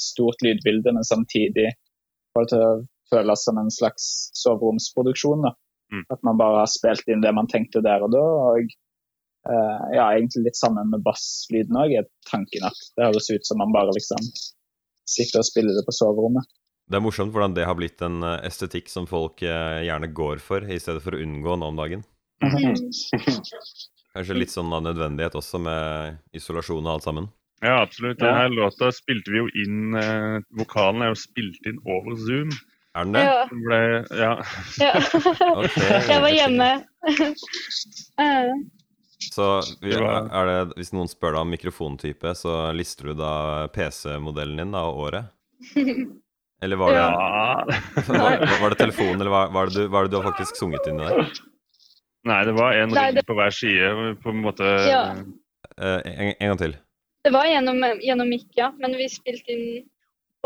stort 0.00 0.42
lydbilde, 0.44 0.94
men 0.96 1.06
samtidig 1.06 1.70
får 2.32 2.46
det 2.46 2.52
til 2.52 2.64
å 2.64 2.72
føles 3.12 3.44
som 3.44 3.60
en 3.60 3.70
slags 3.70 4.06
soveromsproduksjon. 4.40 5.50
Mm. 5.92 6.04
At 6.08 6.22
man 6.26 6.40
bare 6.40 6.62
har 6.64 6.70
spilt 6.72 7.08
inn 7.12 7.24
det 7.24 7.34
man 7.36 7.50
tenkte 7.50 7.84
der 7.84 8.04
og 8.04 8.14
da. 8.14 8.22
og 8.22 8.72
eh, 9.48 9.84
ja, 9.96 10.08
egentlig 10.14 10.48
litt 10.48 10.58
sammen 10.58 10.90
med 10.92 11.04
basslyden 11.06 11.78
òg, 11.78 11.94
er 11.98 12.08
tanken 12.30 12.66
at 12.68 12.82
det 12.96 13.08
høres 13.08 13.30
ut 13.32 13.46
som 13.48 13.62
man 13.62 13.74
bare 13.74 13.94
liksom 13.96 14.32
sitter 15.08 15.42
og 15.42 15.48
spiller 15.48 15.76
det 15.76 15.86
på 15.86 15.94
soverommet. 15.96 16.46
Det 16.90 16.98
er 16.98 17.04
morsomt 17.04 17.32
hvordan 17.32 17.54
det 17.56 17.66
har 17.68 17.76
blitt 17.78 18.02
en 18.04 18.22
eh, 18.26 18.40
estetikk 18.48 18.90
som 18.92 19.06
folk 19.08 19.42
eh, 19.46 19.82
gjerne 19.86 20.10
går 20.12 20.42
for, 20.44 20.64
i 20.66 20.80
stedet 20.82 21.02
for 21.04 21.16
å 21.16 21.22
unngå 21.22 21.56
nå 21.58 21.70
om 21.72 21.78
dagen. 21.78 22.02
Kanskje 24.12 24.36
litt 24.36 24.52
sånn 24.52 24.72
av 24.74 24.82
nødvendighet 24.84 25.38
også, 25.38 25.62
med 25.62 26.18
isolasjon 26.36 26.84
og 26.84 26.96
alt 26.96 27.06
sammen. 27.06 27.30
Ja, 27.62 27.78
absolutt. 27.84 28.18
Denne 28.18 28.50
låta 28.50 28.90
spilte 28.92 29.30
vi 29.30 29.38
jo 29.38 29.46
inn 29.62 29.94
eh, 29.94 30.42
Vokalen 30.58 31.04
er 31.04 31.12
jo 31.12 31.18
spilt 31.22 31.70
inn 31.70 31.78
over 31.86 32.18
Zoom. 32.18 32.50
Er 32.98 33.06
den 33.06 33.14
det? 33.14 33.22
Ja. 33.24 33.44
Den 33.48 33.62
ble, 33.64 33.78
ja. 34.18 34.32
ja. 34.82 34.90
okay. 35.62 36.00
Jeg 36.10 36.24
var 36.26 36.34
hjemme. 36.34 36.70
Så 39.30 39.46
vi, 39.80 39.92
Det 39.94 40.00
er 40.02 40.48
det, 40.50 40.56
hvis 40.78 40.92
noen 40.96 41.10
spør 41.10 41.36
deg 41.36 41.44
om 41.44 41.52
mikrofontype, 41.54 42.34
så 42.38 42.56
lister 42.76 43.12
du 43.12 43.14
da 43.20 43.32
PC-modellen 43.74 44.62
din 44.62 44.74
da, 44.74 44.84
og 44.88 45.06
året? 45.06 45.30
Eller 46.62 46.78
var 46.78 46.92
det, 46.94 46.98
ja. 47.02 47.64
var, 48.22 48.44
var 48.62 48.70
det 48.70 48.78
telefonen, 48.78 49.18
eller 49.18 49.32
hva 49.34 49.64
er 49.64 49.72
det, 49.74 49.88
det 49.90 50.10
du 50.12 50.18
har 50.20 50.28
faktisk 50.28 50.60
sunget 50.60 50.86
inn 50.86 51.00
i 51.02 51.08
der? 51.08 51.32
Nei, 52.30 52.36
det 52.46 52.52
var 52.54 52.76
en 52.78 52.92
Nei, 52.94 53.08
ring 53.10 53.26
på 53.26 53.34
hver 53.34 53.50
side. 53.50 53.88
på 54.22 54.30
en 54.30 54.44
måte 54.44 54.68
Ja. 54.86 55.00
Eh, 55.74 55.98
en, 56.06 56.30
en 56.36 56.52
gang 56.52 56.60
til. 56.60 56.76
Det 57.26 57.32
var 57.34 57.48
gjennom, 57.50 57.82
gjennom 58.02 58.30
mic, 58.30 58.46
ja, 58.54 58.70
men 58.78 58.94
vi 58.98 59.08
spilte 59.10 59.54
inn 59.54 59.66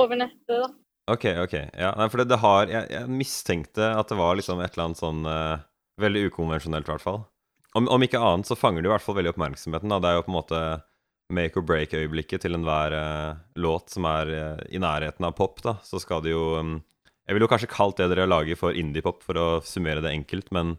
over 0.01 0.17
nettet, 0.23 0.57
da. 0.57 0.71
Ok, 1.13 1.29
ok. 1.45 1.55
Ja, 1.77 1.93
nei, 2.01 2.09
for 2.11 2.23
det, 2.23 2.31
det 2.33 2.41
har 2.43 2.73
jeg, 2.73 2.89
jeg 2.97 3.13
mistenkte 3.13 3.93
at 4.01 4.09
det 4.11 4.19
var 4.19 4.41
liksom 4.41 4.61
et 4.65 4.73
eller 4.75 4.89
annet 4.89 5.03
sånn 5.03 5.25
eh, 5.31 5.65
Veldig 5.97 6.27
ukonvensjonelt, 6.29 6.89
i 6.89 6.93
hvert 6.93 7.01
fall. 7.05 7.23
Om, 7.77 7.89
om 7.93 8.05
ikke 8.05 8.21
annet 8.21 8.49
så 8.49 8.57
fanger 8.59 8.83
det 8.83 8.89
i 8.89 8.95
hvert 8.95 9.05
fall 9.05 9.19
veldig 9.19 9.35
oppmerksomheten. 9.35 9.93
Da. 9.93 10.01
Det 10.01 10.11
er 10.11 10.19
jo 10.19 10.27
på 10.27 10.33
en 10.33 10.39
måte 10.39 10.63
make 11.37 11.59
or 11.59 11.67
break-øyeblikket 11.67 12.45
til 12.45 12.57
enhver 12.57 12.95
uh, 12.95 13.39
låt 13.59 13.91
som 13.93 14.07
er 14.09 14.31
uh, 14.31 14.65
i 14.71 14.81
nærheten 14.83 15.27
av 15.27 15.35
pop. 15.39 15.61
da, 15.65 15.77
Så 15.85 16.01
skal 16.03 16.23
det 16.25 16.33
jo 16.35 16.57
um, 16.61 16.79
Jeg 17.27 17.35
ville 17.35 17.49
jo 17.49 17.51
kanskje 17.51 17.73
kalt 17.73 17.99
det 17.99 18.09
dere 18.13 18.29
lager 18.29 18.59
for 18.59 18.77
indie-pop, 18.77 19.25
for 19.27 19.39
å 19.41 19.47
summere 19.67 20.05
det 20.05 20.15
enkelt, 20.15 20.53
men 20.55 20.77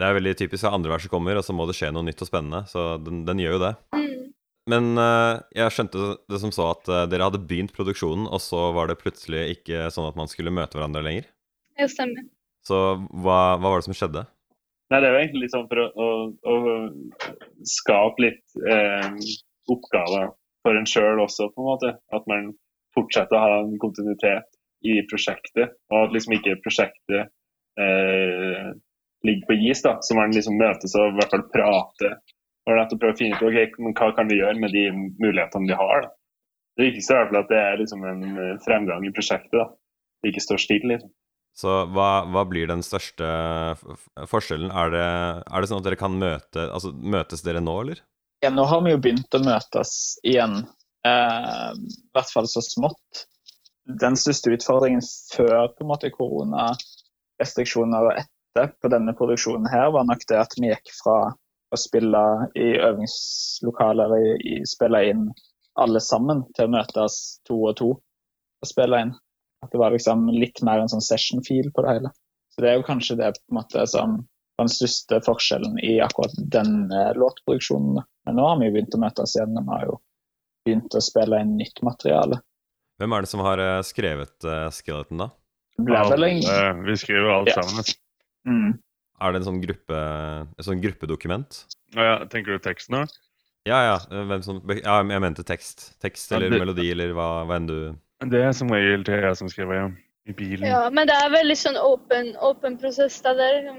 det 0.00 0.08
er 0.08 0.16
veldig 0.16 0.32
typisk 0.40 0.64
at 0.64 0.74
andre 0.74 0.90
verset 0.94 1.12
kommer, 1.12 1.36
og 1.36 1.44
så 1.44 1.54
må 1.54 1.66
det 1.68 1.76
skje 1.76 1.92
noe 1.92 2.06
nytt 2.06 2.22
og 2.24 2.30
spennende. 2.30 2.64
Så 2.66 2.96
den, 3.04 3.20
den 3.28 3.42
gjør 3.42 3.58
jo 3.58 3.62
det. 3.62 3.74
Mm. 3.94 4.32
Men 4.72 4.88
uh, 4.98 5.38
jeg 5.54 5.76
skjønte 5.76 6.14
det 6.32 6.40
som 6.42 6.52
så 6.56 6.72
at 6.72 6.90
dere 7.12 7.28
hadde 7.28 7.42
begynt 7.46 7.74
produksjonen, 7.76 8.26
og 8.26 8.42
så 8.42 8.70
var 8.74 8.90
det 8.90 8.98
plutselig 8.98 9.46
ikke 9.54 9.86
sånn 9.94 10.08
at 10.08 10.18
man 10.18 10.30
skulle 10.32 10.54
møte 10.54 10.80
hverandre 10.80 11.04
lenger. 11.06 11.30
Det 11.78 11.86
stemmer. 11.92 12.26
Så 12.66 12.80
hva, 12.98 13.38
hva 13.60 13.70
var 13.70 13.78
det 13.78 13.86
som 13.86 13.96
skjedde? 13.96 14.26
Nei, 14.90 14.98
det 14.98 15.06
er 15.06 15.14
jo 15.14 15.20
egentlig 15.22 15.48
sånn 15.52 15.68
for 15.70 15.80
å, 15.80 15.88
å, 16.02 16.06
å 16.50 16.54
skape 17.68 18.24
litt 18.24 18.56
eh, 18.66 19.12
oppgaver 19.70 20.32
for 20.64 20.76
en 20.76 20.88
sjøl 20.88 21.22
også, 21.22 21.52
på 21.54 21.62
en 21.62 21.68
måte. 21.68 21.92
At 22.16 22.26
man 22.30 22.50
fortsetter 22.96 23.38
å 23.38 23.42
ha 23.44 23.60
en 23.60 23.76
kontinuitet 23.82 24.48
i 24.90 24.98
prosjektet, 25.06 25.76
og 25.92 26.06
at 26.08 26.16
liksom 26.16 26.34
ikke 26.36 26.58
prosjektet 26.64 27.30
eh, 27.78 28.70
ligger 29.28 29.46
på 29.46 29.58
is. 29.68 29.82
da, 29.86 29.98
Så 30.02 30.16
man 30.18 30.34
liksom 30.34 30.58
møtes 30.58 30.96
og 30.98 31.12
i 31.12 31.18
hvert 31.20 31.36
fall 31.36 31.46
prater. 31.54 32.18
Og 32.66 32.74
prøver 32.74 33.00
prøve 33.02 33.14
å 33.14 33.20
finne 33.20 33.38
ut 33.38 33.46
ok, 33.46 33.78
men 33.84 33.94
hva 33.96 34.10
kan 34.16 34.30
vi 34.30 34.40
gjøre 34.40 34.58
med 34.58 34.74
de 34.74 34.88
mulighetene 35.22 35.70
vi 35.70 35.78
har. 35.78 36.06
da. 36.06 36.12
Det 36.76 36.88
viktigste 36.88 37.14
er 37.14 37.16
i 37.16 37.22
hvert 37.22 37.32
fall 37.32 37.42
at 37.44 37.52
det 37.52 37.62
er 37.62 37.80
liksom 37.80 38.04
en 38.10 38.26
fremgang 38.66 39.06
i 39.06 39.14
prosjektet. 39.14 39.54
da. 39.54 39.70
Det 40.20 40.32
ikke 40.32 40.46
står 40.48 40.66
stille. 40.66 40.96
liksom. 40.96 41.14
Så 41.56 41.72
hva, 41.92 42.24
hva 42.30 42.44
blir 42.48 42.70
den 42.70 42.82
største 42.84 43.26
forskjellen? 44.30 44.70
Er 44.70 44.92
det, 44.94 45.08
er 45.44 45.60
det 45.60 45.70
sånn 45.70 45.82
at 45.82 45.88
dere 45.88 45.98
kan 46.00 46.14
møte 46.16 46.68
Altså, 46.70 46.92
møtes 46.94 47.44
dere 47.44 47.60
nå, 47.64 47.74
eller? 47.82 48.00
Ja, 48.40 48.52
nå 48.54 48.64
har 48.70 48.80
vi 48.84 48.94
jo 48.94 49.00
begynt 49.02 49.36
å 49.36 49.42
møtes 49.44 49.92
igjen, 50.24 50.62
eh, 51.04 51.70
i 51.76 52.14
hvert 52.16 52.32
fall 52.32 52.48
så 52.48 52.62
smått. 52.64 53.26
Den 54.00 54.16
største 54.16 54.54
utfordringen 54.54 55.04
før 55.34 55.68
på 55.74 55.84
en 55.84 55.90
måte 55.90 56.12
koronarestriksjoner 56.14 58.08
og 58.08 58.22
etter 58.22 58.72
på 58.80 58.90
denne 58.92 59.12
produksjonen 59.18 59.68
her, 59.68 59.90
var 59.92 60.08
nok 60.08 60.24
det 60.30 60.38
at 60.40 60.56
vi 60.56 60.70
gikk 60.70 60.94
fra 61.02 61.18
å 61.70 61.78
spille 61.78 62.22
i 62.58 62.72
øvingslokaler, 62.80 64.16
i, 64.40 64.62
spille 64.66 65.04
inn 65.10 65.28
alle 65.80 66.00
sammen, 66.02 66.46
til 66.56 66.66
å 66.66 66.74
møtes 66.78 67.40
to 67.46 67.60
og 67.60 67.76
to 67.80 67.90
og 68.60 68.68
spille 68.68 69.04
inn. 69.04 69.12
At 69.62 69.72
det 69.72 69.78
var 69.78 69.92
liksom 69.92 70.28
litt 70.32 70.62
mer 70.64 70.80
en 70.80 70.88
sånn 70.88 71.04
session-feel 71.04 71.70
på 71.76 71.84
det 71.84 71.94
hele. 71.96 72.10
Så 72.54 72.62
det 72.64 72.70
er 72.72 72.78
jo 72.80 72.86
kanskje 72.86 73.16
det 73.20 73.32
på 73.36 73.52
en 73.52 73.58
måte 73.60 73.86
som 73.90 74.14
var 74.58 74.66
den 74.66 74.72
største 74.72 75.20
forskjellen 75.24 75.76
i 75.84 75.98
akkurat 76.04 76.32
denne 76.52 77.02
låtproduksjonen. 77.16 78.00
Men 78.26 78.36
nå 78.40 78.46
har 78.48 78.58
vi 78.60 78.68
jo 78.70 78.74
begynt 78.78 78.96
å 78.96 79.02
møtes 79.04 79.36
igjen, 79.36 79.56
og 79.60 79.68
vi 79.68 79.74
har 79.76 79.84
jo 79.90 79.98
begynt 80.66 80.96
å 80.96 81.02
spille 81.04 81.40
inn 81.44 81.54
nytt 81.60 81.80
materiale. 81.86 82.40
Hvem 83.00 83.14
er 83.16 83.24
det 83.24 83.30
som 83.32 83.40
har 83.44 83.62
eh, 83.64 83.78
skrevet 83.86 84.44
uh, 84.48 84.66
Skeleton, 84.76 85.22
da? 85.24 85.30
En 85.80 85.88
Alle- 85.96 86.82
vi 86.84 86.96
skriver 87.00 87.30
alt 87.32 87.48
Ja. 87.48 87.62
sammen. 87.62 87.84
mm. 88.48 88.78
Er 89.20 89.32
det 89.32 89.40
en 89.40 89.44
sånn 89.50 89.60
gruppe, 89.60 89.96
et 90.58 90.64
sånn 90.64 90.80
gruppedokument? 90.80 91.64
Ja, 91.96 92.24
tenker 92.32 92.56
du 92.56 92.58
teksten 92.64 92.96
da? 92.96 93.06
Ja, 93.68 93.78
ja. 93.84 93.96
eh, 94.10 94.24
Hvem 94.28 94.42
som, 94.44 94.60
ja, 94.72 95.02
jeg 95.04 95.20
mente 95.24 95.44
tekst. 95.44 95.90
Tekst 96.00 96.30
Ja, 96.30 96.36
eller 96.38 96.50
det- 96.50 96.60
melodi, 96.60 96.90
eller 96.92 97.12
hva, 97.16 97.44
hva 97.48 97.56
enn 97.56 97.66
du 97.68 97.78
Det 98.28 98.40
er 98.44 98.52
som 98.52 98.68
regel 98.68 99.04
jeg 99.06 99.36
som 99.36 99.48
skriver, 99.48 99.74
ja. 99.74 99.90
I 100.28 100.32
bilen. 100.36 100.66
Ja, 100.68 100.90
men 100.92 101.08
det 101.08 101.14
er 101.16 101.32
veldig 101.32 101.56
sånn 101.56 101.78
åpen, 101.80 102.76
prosess. 102.78 103.16
Da 103.24 103.32
der 103.34 103.54
liksom 103.56 103.78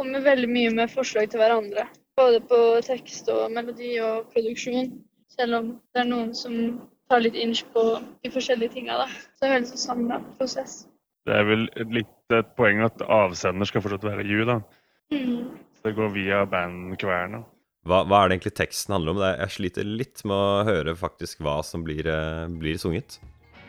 kommer 0.00 0.24
veldig 0.24 0.48
mye 0.48 0.70
med 0.72 0.90
forslag 0.90 1.28
til 1.30 1.42
hverandre. 1.42 1.84
Både 2.16 2.40
på 2.48 2.58
tekst 2.86 3.28
og 3.32 3.52
melodi 3.52 3.98
og 4.00 4.32
produksjon. 4.32 4.88
Selv 5.32 5.58
om 5.58 5.68
det 5.92 6.02
er 6.02 6.08
noen 6.08 6.32
som 6.36 6.56
tar 7.12 7.20
litt 7.24 7.36
inch 7.36 7.62
på 7.74 7.84
de 8.24 8.32
forskjellige 8.32 8.72
tinga. 8.78 9.04
da. 9.04 9.06
Så 9.06 9.44
det 9.44 9.50
er 9.50 9.54
veldig 9.58 9.70
sånn 9.74 9.84
samla 9.84 10.20
prosess. 10.40 10.82
Det 11.28 11.36
er 11.36 11.44
vel 11.46 11.68
litt 11.92 12.34
et 12.34 12.54
poeng 12.58 12.80
at 12.82 13.04
avsender 13.04 13.68
skal 13.68 13.84
fortsatt 13.84 14.08
være 14.08 14.24
you, 14.26 14.46
da. 14.48 14.58
Mm. 15.12 15.52
Så 15.76 15.90
det 15.90 15.96
går 16.00 16.14
via 16.16 16.44
bandkverna. 16.48 17.44
Hva, 17.88 18.02
hva 18.06 18.22
er 18.22 18.28
det 18.30 18.36
egentlig 18.38 18.54
teksten 18.60 18.94
handler 18.94 19.14
om? 19.14 19.22
Jeg 19.26 19.54
sliter 19.56 19.86
litt 19.88 20.22
med 20.28 20.36
å 20.36 20.64
høre 20.68 20.94
faktisk 20.98 21.42
hva 21.42 21.58
som 21.66 21.82
blir, 21.86 22.06
eh, 22.06 22.44
blir 22.62 22.78
sunget. 22.78 23.18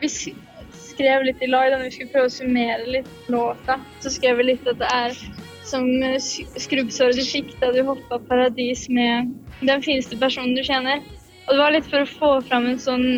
Vi 0.00 0.08
skrev 0.10 1.24
litt 1.26 1.42
i 1.42 1.48
lag 1.50 1.70
da 1.72 1.78
vi 1.82 1.90
skulle 1.94 2.12
prøve 2.12 2.30
å 2.30 2.34
summere 2.34 2.86
litt 2.98 3.30
låta. 3.32 3.78
Så 4.04 4.12
skrev 4.14 4.38
vi 4.38 4.50
litt 4.52 4.66
at 4.70 4.78
det 4.82 4.90
er 4.92 5.16
som 5.64 5.86
eh, 6.02 6.18
sk- 6.22 6.46
skrubbsåret 6.66 7.18
du 7.18 7.24
fikk 7.26 7.54
da 7.62 7.72
du 7.74 7.80
hoppa 7.86 8.20
paradis 8.28 8.86
med 8.92 9.32
den 9.64 9.82
fineste 9.82 10.18
personen 10.20 10.54
du 10.58 10.62
kjenner. 10.66 11.02
Og 11.48 11.56
det 11.56 11.62
var 11.62 11.74
litt 11.74 11.88
for 11.90 12.04
å 12.04 12.10
få 12.10 12.30
fram 12.48 12.68
en 12.70 12.78
sånn 12.80 13.08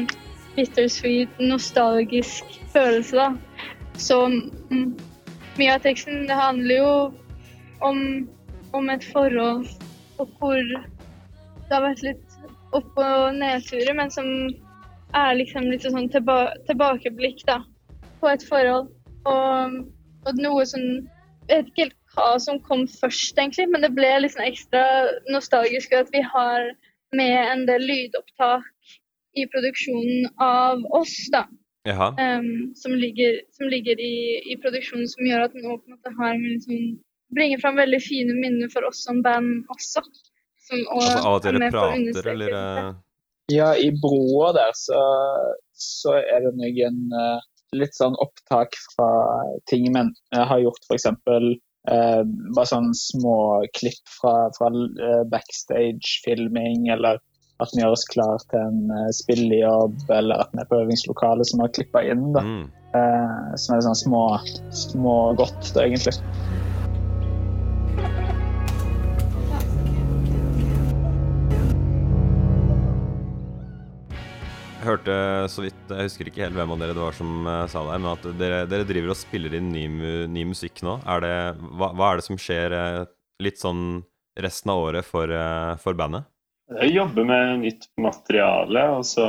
bittersweet, 0.56 1.28
nostalgisk 1.42 2.56
følelse, 2.72 3.18
da. 3.20 3.28
Så 4.00 4.16
mm, 4.28 4.96
mye 5.60 5.74
av 5.76 5.84
teksten 5.84 6.24
det 6.28 6.36
handler 6.38 6.80
jo 6.80 6.94
om, 7.84 8.00
om 8.76 8.88
et 8.92 9.04
forhold 9.12 9.68
og 10.18 10.30
hvor 10.38 10.56
det 10.56 11.73
har 11.73 11.85
vært 11.85 12.04
litt 12.06 12.38
opp- 12.76 13.00
og 13.00 13.37
nedturer, 13.40 13.92
men 13.96 14.12
som 14.12 14.28
er 15.16 15.37
liksom 15.38 15.68
litt 15.70 15.87
sånn 15.87 16.11
tilba 16.12 16.54
tilbakeblikk 16.68 17.44
da, 17.49 17.61
på 18.20 18.30
et 18.32 18.44
forhold. 18.49 18.90
Og, 19.26 19.78
og 20.26 20.42
noe 20.42 20.66
som 20.68 20.82
Jeg 21.46 21.61
vet 21.61 21.68
ikke 21.70 21.82
helt 21.85 21.99
hva 22.16 22.30
som 22.42 22.56
kom 22.66 22.80
først, 22.90 23.37
egentlig, 23.38 23.68
men 23.70 23.85
det 23.85 23.92
ble 23.94 24.08
liksom 24.25 24.42
ekstra 24.42 24.82
nostalgisk 25.30 25.92
at 25.94 26.08
vi 26.11 26.23
har 26.26 26.73
med 27.14 27.37
en 27.38 27.62
del 27.68 27.85
lydopptak 27.87 28.66
i 29.38 29.44
produksjonen 29.52 30.26
av 30.42 30.82
oss, 30.99 31.14
da. 31.30 31.44
Um, 31.87 32.75
som 32.75 32.96
ligger, 32.99 33.38
som 33.54 33.70
ligger 33.70 34.00
i, 34.02 34.16
i 34.50 34.56
produksjonen, 34.58 35.06
som 35.06 35.28
gjør 35.28 35.44
at 35.46 35.54
nå 35.54 35.76
på 35.76 35.87
en 35.87 35.94
måte 35.94 36.14
har 36.18 36.35
vi 36.40 36.56
liksom 36.56 36.80
bringer 37.35 37.59
fram 37.62 37.76
veldig 37.80 38.00
fine 38.02 38.37
minner 38.38 38.71
for 38.73 38.87
oss 38.88 39.04
som 39.06 39.23
band 39.25 39.66
også. 39.73 40.02
Som 40.66 40.87
også 40.95 41.11
Altså 41.11 41.28
av 41.30 41.37
er 41.37 41.59
dere 41.59 41.73
prater, 41.75 42.30
eller 42.33 42.56
eh, 42.61 42.88
Ja, 43.54 43.68
i 43.78 43.92
broa 44.02 44.50
der 44.56 44.73
så, 44.75 45.02
så 45.78 46.16
er 46.18 46.49
det 46.49 46.56
noen 46.59 47.04
uh, 47.14 47.38
litt 47.76 47.95
sånn 47.95 48.16
opptak 48.23 48.75
fra 48.97 49.11
ting 49.71 49.87
men 49.95 50.11
jeg 50.35 50.49
har 50.50 50.64
gjort, 50.64 50.83
f.eks. 50.88 51.06
Uh, 51.87 52.26
bare 52.56 52.66
sånn 52.66 52.90
små 52.99 53.62
klipp 53.78 54.11
fra, 54.11 54.49
fra 54.56 54.73
uh, 54.75 55.23
backstage-filming, 55.30 56.88
eller 56.90 57.21
at 57.62 57.71
vi 57.73 57.80
gjør 57.80 57.95
oss 57.95 58.09
klar 58.11 58.42
til 58.50 58.59
en 58.59 58.90
uh, 58.90 59.12
spillejobb, 59.14 60.00
eller 60.11 60.42
at 60.42 60.50
vi 60.50 60.64
er 60.64 60.71
på 60.73 60.80
øvingslokalet 60.83 61.47
som 61.47 61.62
har 61.62 61.71
klippa 61.78 62.02
inn. 62.02 62.33
da. 62.35 62.42
mm. 62.42 62.66
Uh, 62.97 63.54
som 63.61 63.76
er 63.76 63.83
sånn 63.85 63.99
små, 63.99 64.25
små 64.75 65.16
godt, 65.38 65.71
da, 65.76 65.85
egentlig. 65.85 66.16
Hørte 74.85 75.14
så 75.52 75.62
vidt 75.64 75.92
Jeg 75.92 76.09
husker 76.09 76.28
ikke 76.28 76.42
helt 76.45 76.56
hvem 76.59 76.73
av 76.75 76.80
dere 76.83 76.95
det 76.97 77.04
var 77.04 77.16
som 77.16 77.47
eh, 77.47 77.62
sa 77.73 77.85
det, 77.87 77.97
men 78.02 78.12
at 78.12 78.26
dere, 78.40 78.59
dere 78.71 78.88
driver 78.88 79.14
og 79.14 79.18
spiller 79.18 79.56
inn 79.56 79.71
ny, 79.73 79.87
ny 80.33 80.45
musikk 80.50 80.83
nå. 80.87 80.99
Er 81.09 81.25
det, 81.25 81.37
hva, 81.78 81.92
hva 81.97 82.11
er 82.11 82.21
det 82.21 82.26
som 82.26 82.40
skjer 82.40 82.75
eh, 82.76 83.00
litt 83.42 83.61
sånn 83.62 84.04
resten 84.40 84.73
av 84.73 84.83
året 84.85 85.06
for, 85.06 85.30
eh, 85.33 85.75
for 85.83 85.97
bandet? 85.99 86.28
Jeg 86.80 86.97
jobber 86.97 87.26
med 87.28 87.61
nytt 87.62 87.88
materiale, 88.02 88.83
og 88.99 89.04
så 89.06 89.26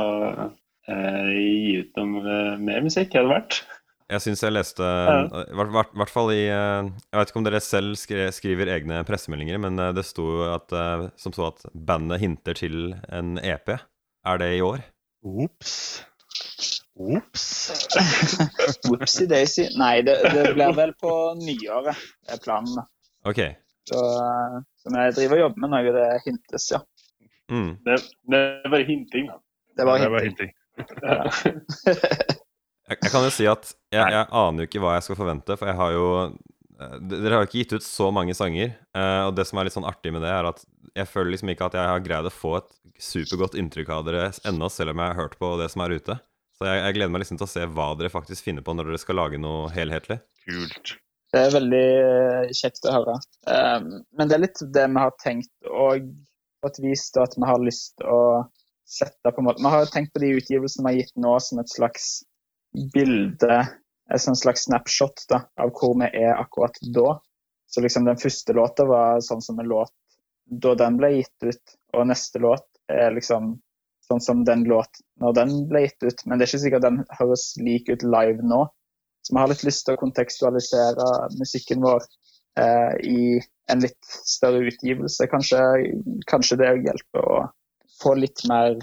eh, 0.88 1.28
gi 1.32 1.76
ut 1.82 2.00
eh, 2.02 2.54
mer 2.58 2.84
musikk, 2.84 3.14
hadde 3.14 3.28
det 3.28 3.36
vært. 3.36 3.60
Jeg 4.08 4.24
syns 4.24 4.40
jeg 4.40 4.54
leste 4.56 4.80
I 4.80 5.52
hvert, 5.52 5.90
hvert, 5.92 6.08
fall 6.08 6.30
i 6.32 6.46
Jeg 6.46 7.12
vet 7.12 7.28
ikke 7.28 7.40
om 7.42 7.44
dere 7.44 7.58
selv 7.60 7.98
skriver 8.32 8.70
egne 8.72 9.02
pressemeldinger, 9.04 9.60
men 9.60 9.76
det 9.92 10.06
sto 10.08 10.46
at, 10.48 10.72
som 11.20 11.34
så 11.36 11.50
at 11.50 11.66
bandet 11.76 12.22
hinter 12.22 12.56
til 12.56 12.94
en 13.12 13.36
EP. 13.36 13.74
Er 14.24 14.40
det 14.40 14.48
i 14.56 14.62
år? 14.64 14.80
Ops. 15.24 16.04
Ops. 16.98 17.44
Whoopsie-daisy. 18.86 19.68
Nei, 19.82 20.00
det, 20.06 20.18
det 20.34 20.52
blir 20.56 20.74
vel 20.76 20.92
på 21.00 21.12
nyåret, 21.40 21.98
er 22.30 22.40
planen. 22.42 22.74
da. 22.80 22.86
Ok. 23.28 23.40
Så, 23.88 24.00
så 24.82 24.92
jeg 24.94 25.14
driver 25.16 25.38
og 25.38 25.42
jobber 25.46 25.64
med 25.64 25.72
noe 25.74 25.92
det 25.96 26.06
hintes, 26.26 26.68
ja. 26.74 26.82
Mm. 27.48 27.70
Det, 27.86 27.96
det 28.28 28.40
er 28.66 28.72
bare 28.74 28.84
hinting, 28.88 29.30
da. 29.30 29.38
Det 29.78 29.86
var 29.88 30.02
Det 30.02 30.08
er 30.10 30.26
hinting. 30.28 30.52
hinting. 30.76 31.00
Ja. 31.02 32.34
Jeg, 32.88 32.96
jeg 33.04 33.10
kan 33.12 33.24
jo 33.26 33.28
si 33.34 33.44
at 33.44 33.66
jeg, 33.92 34.00
jeg 34.14 34.24
aner 34.32 34.62
jo 34.62 34.64
ikke 34.64 34.80
hva 34.80 34.94
jeg 34.96 35.02
skal 35.04 35.16
forvente, 35.18 35.56
for 35.60 35.68
jeg 35.68 35.76
har 35.76 35.90
jo 35.92 36.04
eh, 36.80 36.94
Dere 37.10 37.34
har 37.34 37.42
jo 37.42 37.48
ikke 37.50 37.58
gitt 37.60 37.74
ut 37.76 37.84
så 37.84 38.06
mange 38.16 38.32
sanger, 38.32 38.70
eh, 38.96 39.24
og 39.26 39.34
det 39.36 39.44
som 39.44 39.60
er 39.60 39.68
litt 39.68 39.74
sånn 39.74 39.84
artig 39.84 40.08
med 40.14 40.24
det, 40.24 40.30
er 40.32 40.48
at 40.48 40.62
jeg 40.96 41.08
føler 41.10 41.34
liksom 41.34 41.52
ikke 41.52 41.68
at 41.68 41.76
jeg 41.78 41.90
har 41.92 42.04
greid 42.04 42.28
å 42.28 42.34
få 42.34 42.54
et 42.60 42.70
supergodt 43.02 43.56
inntrykk 43.58 43.92
av 43.94 44.06
dere 44.06 44.30
ennå, 44.48 44.70
selv 44.72 44.94
om 44.94 45.02
jeg 45.02 45.12
har 45.12 45.20
hørt 45.20 45.36
på 45.40 45.52
det 45.60 45.68
som 45.72 45.84
er 45.84 45.96
ute. 45.98 46.18
Så 46.58 46.66
jeg, 46.66 46.80
jeg 46.82 46.96
gleder 46.96 47.12
meg 47.14 47.22
liksom 47.22 47.38
til 47.38 47.46
å 47.46 47.52
se 47.52 47.66
hva 47.70 47.90
dere 47.98 48.10
faktisk 48.12 48.48
finner 48.48 48.64
på 48.66 48.74
når 48.74 48.90
dere 48.90 49.02
skal 49.02 49.20
lage 49.20 49.38
noe 49.40 49.68
helhetlig. 49.74 50.18
Kult. 50.46 50.96
Det 51.28 51.42
er 51.44 51.52
veldig 51.52 51.86
eh, 52.02 52.54
kjekt 52.56 52.88
å 52.88 52.94
høre. 52.94 53.18
Um, 53.44 53.90
men 54.16 54.30
det 54.30 54.38
er 54.38 54.42
litt 54.46 54.62
det 54.74 54.86
vi 54.88 55.02
har 55.02 55.12
tenkt, 55.22 55.52
og 55.68 56.08
på 56.58 56.70
et 56.72 56.80
vis 56.82 57.04
da, 57.14 57.26
at 57.28 57.36
vi 57.36 57.46
har 57.46 57.60
lyst 57.62 58.02
å 58.02 58.20
sette 58.88 59.30
på 59.30 59.42
en 59.42 59.46
måte 59.50 59.60
Vi 59.60 59.70
har 59.70 59.90
tenkt 59.92 60.14
på 60.14 60.22
de 60.22 60.32
utgivelsene 60.38 60.86
vi 60.86 60.94
har 60.94 61.02
gitt 61.02 61.20
nå 61.20 61.34
som 61.44 61.60
et 61.60 61.70
slags 61.70 62.08
bilde, 62.94 63.58
et 64.08 64.24
sånn 64.24 64.38
slags 64.38 64.64
snapshot 64.66 65.26
da, 65.30 65.42
av 65.60 65.74
hvor 65.76 65.94
vi 66.00 66.08
er 66.08 66.32
akkurat 66.34 66.80
da. 66.96 67.18
Så 67.68 67.84
liksom 67.84 68.08
den 68.08 68.18
første 68.18 68.56
låta 68.56 68.88
var 68.88 69.20
sånn 69.24 69.44
som 69.44 69.60
en 69.60 69.68
låt 69.68 69.92
da 70.48 70.74
den 70.78 70.96
ble 71.00 71.12
gitt 71.18 71.44
ut, 71.44 71.74
og 71.96 72.08
neste 72.08 72.40
låt 72.42 72.66
er 72.88 73.12
liksom 73.14 73.56
sånn 74.08 74.22
som 74.24 74.44
den 74.44 74.64
låt 74.68 75.02
når 75.20 75.36
den 75.36 75.54
ble 75.68 75.84
gitt 75.84 76.02
ut. 76.02 76.24
Men 76.24 76.38
det 76.38 76.46
er 76.46 76.52
ikke 76.52 76.64
sikkert 76.64 76.86
den 76.86 77.02
høres 77.18 77.50
lik 77.60 77.90
ut 77.92 78.06
live 78.06 78.44
nå. 78.44 78.64
Så 79.22 79.34
vi 79.34 79.42
har 79.42 79.50
litt 79.50 79.66
lyst 79.66 79.84
til 79.86 79.96
å 79.96 80.00
kontekstualisere 80.00 81.08
musikken 81.36 81.84
vår 81.84 82.06
eh, 82.60 82.94
i 83.04 83.20
en 83.68 83.84
litt 83.84 84.12
større 84.24 84.64
utgivelse. 84.70 85.28
Kanskje, 85.28 85.60
kanskje 86.30 86.60
det 86.62 86.72
hjelper 86.86 87.28
å 87.36 87.42
få 88.00 88.14
litt 88.16 88.44
mer 88.48 88.78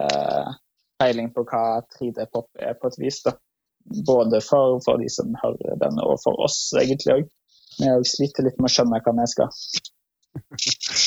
eh, 0.00 0.54
peiling 1.00 1.32
på 1.32 1.46
hva 1.48 1.80
3D-pop 1.96 2.50
er, 2.60 2.76
på 2.76 2.92
et 2.92 3.00
vis. 3.00 3.22
da. 3.24 3.36
Både 4.06 4.42
for, 4.44 4.80
for 4.84 5.00
de 5.00 5.08
som 5.12 5.32
hører 5.40 5.78
den, 5.80 6.00
og 6.02 6.18
for 6.24 6.44
oss 6.44 6.58
egentlig 6.76 7.20
òg. 7.20 7.28
Vi 7.76 8.08
sliter 8.08 8.46
litt 8.46 8.58
med 8.58 8.68
å 8.68 8.74
skjønne 8.76 9.00
hva 9.04 9.16
vi 9.20 9.28
skal. 9.32 9.60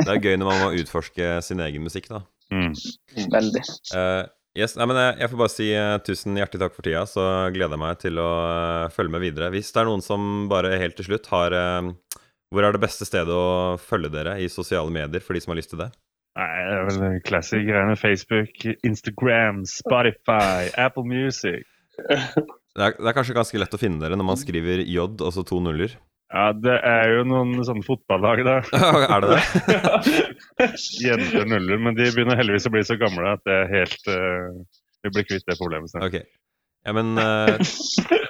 Det 0.00 0.12
er 0.12 0.20
gøy 0.22 0.36
når 0.40 0.50
man 0.50 0.60
må 0.64 0.68
utforske 0.80 1.32
sin 1.44 1.62
egen 1.64 1.84
musikk, 1.86 2.10
da. 2.10 2.22
Mm. 2.50 2.74
Veldig. 3.30 3.62
Uh, 3.94 4.26
yes, 4.58 4.74
nei, 4.78 4.86
men 4.90 4.98
jeg, 4.98 5.16
jeg 5.22 5.32
får 5.32 5.40
bare 5.42 5.54
si 5.54 5.68
uh, 5.76 5.96
tusen 6.06 6.38
hjertelig 6.40 6.62
takk 6.64 6.76
for 6.76 6.86
tida, 6.86 7.04
så 7.08 7.26
gleder 7.54 7.76
jeg 7.76 7.82
meg 7.84 8.02
til 8.02 8.20
å 8.22 8.28
uh, 8.28 8.90
følge 8.94 9.14
med 9.14 9.24
videre. 9.24 9.50
Hvis 9.54 9.72
det 9.74 9.82
er 9.82 9.90
noen 9.90 10.04
som 10.04 10.28
bare 10.50 10.74
helt 10.80 10.98
til 10.98 11.10
slutt 11.10 11.30
har 11.30 11.56
eh, 11.56 11.90
Hvor 12.50 12.66
er 12.66 12.74
det 12.74 12.82
beste 12.82 13.06
stedet 13.06 13.34
å 13.34 13.78
følge 13.78 14.12
dere 14.12 14.38
i 14.42 14.48
sosiale 14.50 14.90
medier, 14.90 15.22
for 15.22 15.36
de 15.36 15.44
som 15.44 15.54
har 15.54 15.60
lyst 15.60 15.74
til 15.74 15.84
det? 15.84 15.90
Nei, 16.38 16.50
det 16.66 16.76
er 16.76 16.86
vel 16.88 17.20
classic 17.26 17.66
greiene. 17.66 17.96
Facebook, 17.98 18.66
Instagram, 18.86 19.64
Spotify, 19.68 20.70
Apple 20.78 21.06
Music. 21.06 21.66
Det 22.70 22.84
er, 22.86 22.94
det 22.94 23.08
er 23.10 23.16
kanskje 23.16 23.34
ganske 23.34 23.58
lett 23.58 23.74
å 23.74 23.80
finne 23.80 23.98
dere 24.02 24.16
når 24.18 24.28
man 24.28 24.38
skriver 24.38 24.84
J 24.86 25.02
og 25.10 25.32
så 25.34 25.42
to 25.46 25.58
nuller. 25.62 25.96
Ja, 26.30 26.50
det 26.54 26.76
er 26.86 27.08
jo 27.16 27.22
noen 27.26 27.56
sånne 27.66 27.82
fotballag 27.82 28.44
der. 28.46 28.68
er 29.14 29.24
det 29.24 29.30
det? 29.34 30.18
Jenter 31.04 31.48
nuller, 31.50 31.80
men 31.82 31.96
de 31.98 32.06
begynner 32.14 32.38
heldigvis 32.38 32.68
å 32.70 32.74
bli 32.74 32.84
så 32.86 32.96
gamle 33.00 33.32
at 33.34 33.42
det 33.48 33.56
er 33.64 33.72
helt 33.72 34.12
uh, 34.12 34.60
Vi 35.02 35.14
blir 35.16 35.26
kvitt 35.26 35.48
det 35.50 35.58
problemet 35.58 35.90
snart. 35.90 36.06
Ok. 36.06 36.22
Ja, 36.86 36.94
men 36.96 37.18
uh, 37.18 37.58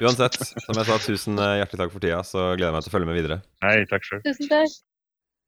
uansett, 0.00 0.40
som 0.40 0.74
jeg 0.80 0.88
sa, 0.88 0.96
tusen 1.04 1.38
eh, 1.38 1.58
hjertelig 1.60 1.84
takk 1.84 1.92
for 1.92 2.02
tida, 2.02 2.22
så 2.26 2.48
gleder 2.56 2.72
jeg 2.72 2.78
meg 2.78 2.86
til 2.86 2.90
å 2.90 2.94
følge 2.96 3.10
med 3.10 3.18
videre. 3.20 3.36
Nei, 3.62 3.76
takk 3.90 4.08
selv. 4.08 4.24
Tusen 4.26 4.50
takk. 4.50 4.80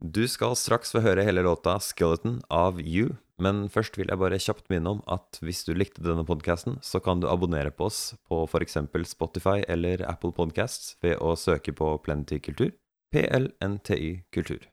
Du 0.03 0.25
skal 0.27 0.57
straks 0.59 0.91
få 0.91 0.99
høre 1.05 1.23
hele 1.23 1.45
låta 1.47 1.77
'Skeleton' 1.79 2.41
av 2.51 2.81
You, 2.83 3.15
men 3.39 3.69
først 3.71 3.95
vil 3.95 4.11
jeg 4.11 4.19
bare 4.19 4.41
kjapt 4.43 4.67
minne 4.67 4.97
om 4.97 5.03
at 5.07 5.39
hvis 5.39 5.63
du 5.63 5.77
likte 5.79 6.03
denne 6.03 6.27
podkasten, 6.27 6.81
så 6.83 6.99
kan 6.99 7.23
du 7.23 7.29
abonnere 7.31 7.71
på 7.71 7.87
oss 7.87 8.17
på 8.27 8.43
f.eks. 8.51 8.81
Spotify 9.07 9.63
eller 9.69 10.03
Apple 10.03 10.35
Podcasts 10.35 10.97
ved 11.07 11.23
å 11.23 11.37
søke 11.39 11.71
på 11.71 11.95
Plenty 12.03 12.43
Kultur. 12.43 12.75
PLNTY 13.15 14.25
Kultur. 14.35 14.67